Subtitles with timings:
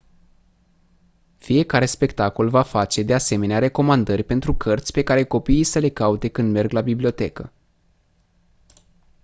[1.37, 6.27] fiecare spectacol va face de asemenea recomandări pentru cărți pe care copiii să le caute
[6.27, 7.53] când merg la bibliotecă